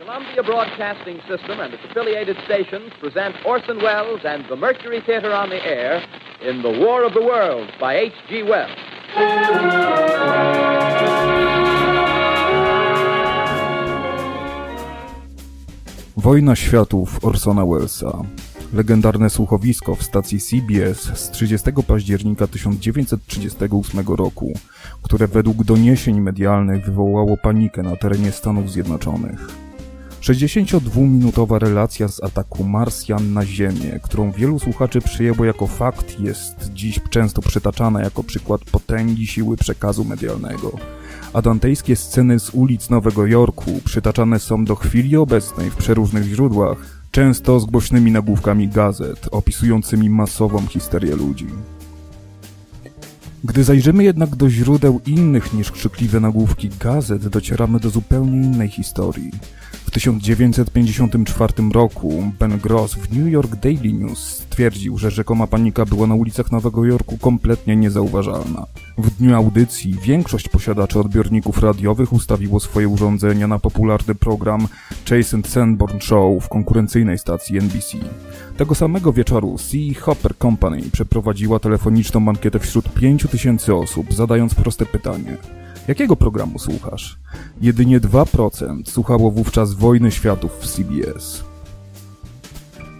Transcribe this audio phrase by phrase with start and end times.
[0.00, 5.50] Columbia Broadcasting System and its affiliated stations present Orson Welles and the Mercury Theater on
[5.50, 6.02] the air
[6.40, 8.42] in The War of the Worlds by H.G.
[8.42, 8.70] Wells.
[16.16, 18.22] Wojna Światów Orsona Wellesa.
[18.74, 24.52] Legendarne słuchowisko w stacji CBS z 30 października 1938 roku,
[25.02, 29.69] które według doniesień medialnych wywołało panikę na terenie Stanów Zjednoczonych.
[30.30, 37.00] 62-minutowa relacja z ataku Marsjan na Ziemię, którą wielu słuchaczy przyjęło jako fakt, jest dziś
[37.10, 40.72] często przytaczana jako przykład potęgi siły przekazu medialnego
[41.32, 46.78] a dantejskie sceny z ulic Nowego Jorku przytaczane są do chwili obecnej w przeróżnych źródłach,
[47.10, 51.46] często z głośnymi nagłówkami gazet opisującymi masową histerię ludzi.
[53.44, 59.30] Gdy zajrzymy jednak do źródeł innych niż krzykliwe nagłówki gazet, docieramy do zupełnie innej historii.
[59.90, 66.06] W 1954 roku Ben Gross w New York Daily News stwierdził, że rzekoma panika była
[66.06, 68.66] na ulicach Nowego Jorku kompletnie niezauważalna.
[68.98, 74.68] W dniu audycji większość posiadaczy odbiorników radiowych ustawiło swoje urządzenia na popularny program
[75.08, 77.98] Chase and Sanborn Show w konkurencyjnej stacji NBC.
[78.56, 80.00] Tego samego wieczoru C.
[80.00, 85.36] Hopper Company przeprowadziła telefoniczną ankietę wśród 5000 osób, zadając proste pytanie.
[85.88, 87.18] Jakiego programu słuchasz?
[87.60, 91.44] Jedynie 2% słuchało wówczas Wojny Światów w CBS.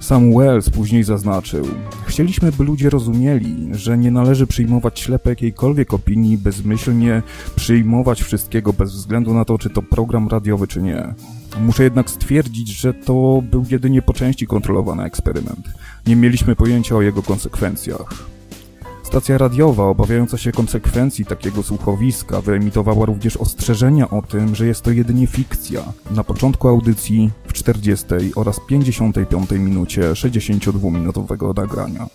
[0.00, 1.66] Sam Wells później zaznaczył:
[2.06, 7.22] Chcieliśmy, by ludzie rozumieli, że nie należy przyjmować ślepe jakiejkolwiek opinii, bezmyślnie
[7.56, 11.14] przyjmować wszystkiego bez względu na to, czy to program radiowy, czy nie.
[11.60, 15.68] Muszę jednak stwierdzić, że to był jedynie po części kontrolowany eksperyment.
[16.06, 18.37] Nie mieliśmy pojęcia o jego konsekwencjach.
[19.08, 24.90] Stacja radiowa, obawiająca się konsekwencji takiego słuchowiska, wyemitowała również ostrzeżenia o tym, że jest to
[24.90, 25.82] jedynie fikcja.
[26.10, 32.06] Na początku audycji, w 40 oraz 55 minucie 62-minutowego nagrania.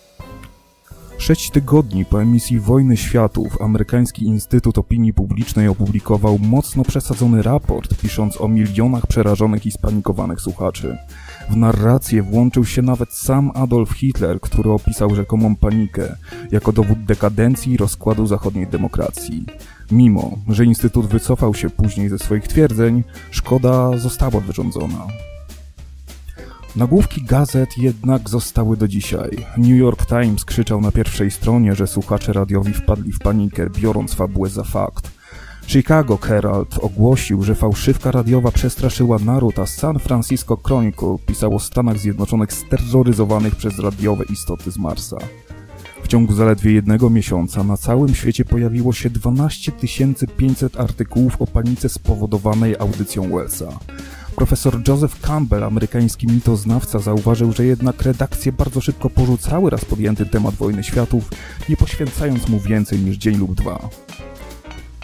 [1.24, 8.40] Sześć tygodni po emisji Wojny Światów amerykański Instytut Opinii Publicznej opublikował mocno przesadzony raport, pisząc
[8.40, 10.98] o milionach przerażonych i spanikowanych słuchaczy.
[11.50, 16.16] W narrację włączył się nawet sam Adolf Hitler, który opisał rzekomą panikę
[16.52, 19.46] jako dowód dekadencji i rozkładu zachodniej demokracji.
[19.90, 25.06] Mimo, że Instytut wycofał się później ze swoich twierdzeń, szkoda została wyrządzona.
[26.76, 29.30] Nagłówki gazet jednak zostały do dzisiaj.
[29.56, 34.48] New York Times krzyczał na pierwszej stronie, że słuchacze radiowi wpadli w panikę, biorąc fabułę
[34.48, 35.10] za fakt.
[35.66, 41.98] Chicago Herald ogłosił, że fałszywka radiowa przestraszyła naród, a San Francisco Chronicle pisał o Stanach
[41.98, 45.16] Zjednoczonych steroryzowanych przez radiowe istoty z Marsa.
[46.02, 49.72] W ciągu zaledwie jednego miesiąca na całym świecie pojawiło się 12
[50.36, 53.78] 500 artykułów o panice spowodowanej audycją Wellsa.
[54.36, 60.54] Profesor Joseph Campbell, amerykański mitoznawca, zauważył, że jednak redakcje bardzo szybko porzucały raz podjęty temat
[60.54, 61.30] wojny światów,
[61.68, 63.88] nie poświęcając mu więcej niż dzień lub dwa.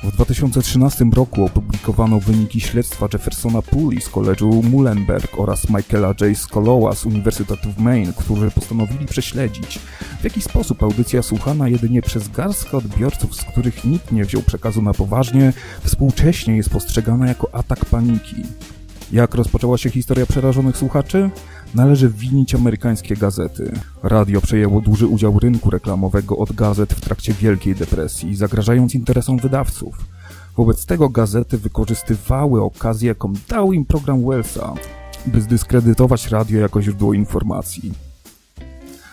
[0.03, 6.39] W 2013 roku opublikowano wyniki śledztwa Jeffersona Pooley z College'u Muhlenberg oraz Michaela J.
[6.39, 9.79] Skoloła z Uniwersytetu w Maine, którzy postanowili prześledzić,
[10.21, 14.83] w jaki sposób audycja słuchana jedynie przez garstkę odbiorców, z których nikt nie wziął przekazu
[14.83, 15.53] na poważnie,
[15.85, 18.37] współcześnie jest postrzegana jako atak paniki.
[19.13, 21.31] Jak rozpoczęła się historia przerażonych słuchaczy?
[21.75, 23.73] Należy winić amerykańskie gazety.
[24.03, 29.95] Radio przejęło duży udział rynku reklamowego od gazet w trakcie Wielkiej Depresji, zagrażając interesom wydawców.
[30.57, 34.75] Wobec tego gazety wykorzystywały okazję, jaką dał im program Wellsa,
[35.27, 37.93] by zdyskredytować radio jako źródło informacji.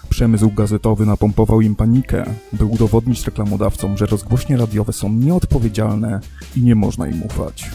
[0.09, 6.19] Przemysł gazetowy napompował im panikę, by udowodnić reklamodawcom, że rozgłośnie radiowe są nieodpowiedzialne
[6.56, 7.72] i nie można im ufać.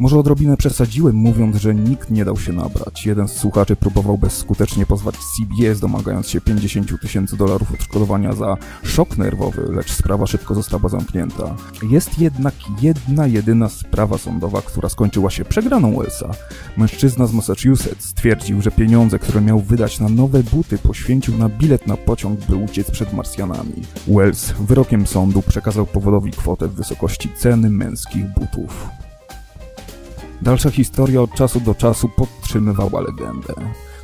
[0.00, 3.06] Może odrobinę przesadziłem, mówiąc, że nikt nie dał się nabrać.
[3.06, 9.18] Jeden z słuchaczy próbował bezskutecznie pozwać CBS, domagając się 50 tysięcy dolarów odszkodowania za szok
[9.18, 11.56] nerwowy, lecz sprawa szybko została zamknięta.
[11.90, 16.30] Jest jednak jedna, jedyna sprawa sądowa, która skończyła się przegraną Wellsa.
[16.76, 21.86] Mężczyzna z Massachusetts stwierdził, że pieniądze, które miał wydać na nowe buty, poświęcił na bilet
[21.86, 23.82] na pociąg, by uciec przed Marsjanami.
[24.08, 28.90] Wells wyrokiem sądu przekazał powodowi kwotę w wysokości ceny męskich butów.
[30.42, 33.54] Dalsza historia od czasu do czasu podtrzymywała legendę.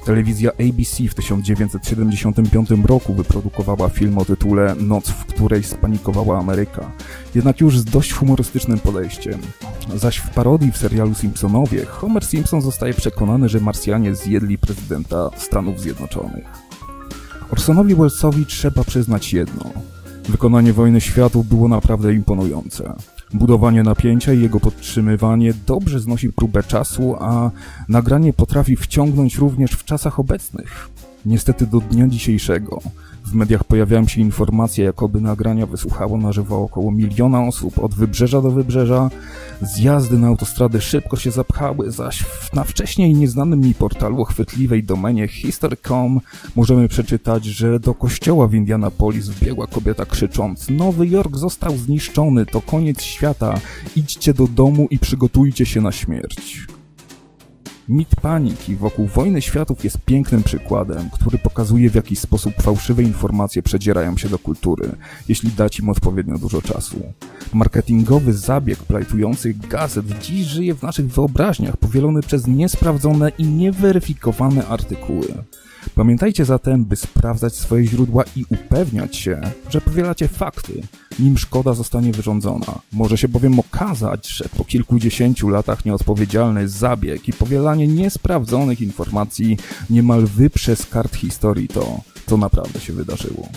[0.05, 6.91] Telewizja ABC w 1975 roku wyprodukowała film o tytule Noc, w której spanikowała Ameryka,
[7.35, 9.41] jednak już z dość humorystycznym podejściem.
[9.95, 15.81] Zaś w parodii w serialu Simpsonowie Homer Simpson zostaje przekonany, że Marsjanie zjedli prezydenta Stanów
[15.81, 16.47] Zjednoczonych.
[17.51, 19.65] Orsonowi Wellesowi trzeba przyznać jedno.
[20.29, 22.95] Wykonanie Wojny Światów było naprawdę imponujące.
[23.35, 27.51] Budowanie napięcia i jego podtrzymywanie dobrze znosi próbę czasu, a
[27.89, 30.89] nagranie potrafi wciągnąć również w czasach obecnych.
[31.27, 32.81] Niestety do dnia dzisiejszego
[33.25, 38.43] w mediach pojawiają się informacje, jakoby nagrania wysłuchało na żywo około miliona osób od wybrzeża
[38.43, 39.11] do wybrzeża.
[39.63, 46.21] Zjazdy na autostrady szybko się zapchały, zaś na wcześniej nieznanym mi portalu chwytliwej domenie history.com
[46.57, 52.61] możemy przeczytać, że do kościoła w Indianapolis wbiegła kobieta krzycząc Nowy Jork został zniszczony, to
[52.61, 53.61] koniec świata,
[53.97, 56.67] idźcie do domu i przygotujcie się na śmierć.
[57.89, 63.63] Mit paniki wokół wojny światów jest pięknym przykładem, który pokazuje w jaki sposób fałszywe informacje
[63.63, 64.89] przedzierają się do kultury,
[65.29, 67.03] jeśli dać im odpowiednio dużo czasu.
[67.53, 75.29] Marketingowy zabieg plajtujących gazet dziś żyje w naszych wyobraźniach, powielony przez niesprawdzone i nieweryfikowane artykuły.
[75.97, 79.41] Pamiętajcie zatem, by sprawdzać swoje źródła i upewniać się,
[79.71, 80.83] że powielacie fakty,
[81.19, 82.81] nim szkoda zostanie wyrządzona.
[82.93, 89.57] Może się bowiem okazać, że po kilkudziesięciu latach nieodpowiedzialny zabieg i powielanie niesprawdzonych informacji
[89.91, 93.49] niemal wyprze z kart historii to, co naprawdę się wydarzyło.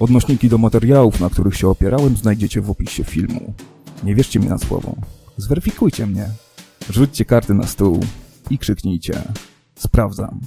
[0.00, 3.54] Odnośniki do materiałów, na których się opierałem, znajdziecie w opisie filmu.
[4.04, 4.94] Nie wierzcie mi na słowo.
[5.36, 6.28] Zweryfikujcie mnie.
[6.90, 8.00] Rzućcie karty na stół
[8.50, 9.22] i krzyknijcie.
[9.74, 10.40] Sprawdzam.